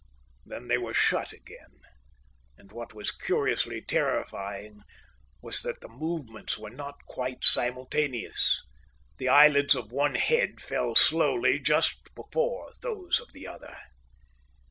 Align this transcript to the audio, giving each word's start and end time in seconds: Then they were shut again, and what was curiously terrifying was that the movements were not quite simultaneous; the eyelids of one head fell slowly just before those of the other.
Then 0.43 0.67
they 0.67 0.79
were 0.79 0.95
shut 0.95 1.31
again, 1.31 1.79
and 2.57 2.71
what 2.71 2.91
was 2.91 3.11
curiously 3.11 3.83
terrifying 3.83 4.81
was 5.43 5.61
that 5.61 5.79
the 5.81 5.87
movements 5.89 6.57
were 6.57 6.71
not 6.71 7.05
quite 7.05 7.43
simultaneous; 7.43 8.63
the 9.19 9.29
eyelids 9.29 9.75
of 9.75 9.91
one 9.91 10.15
head 10.15 10.59
fell 10.59 10.95
slowly 10.95 11.59
just 11.59 12.15
before 12.15 12.71
those 12.81 13.19
of 13.19 13.31
the 13.33 13.45
other. 13.45 13.77